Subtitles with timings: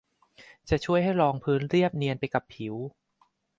[0.69, 2.75] จะช่วยให้รองพื้นเรียบเนียนไปกับผิว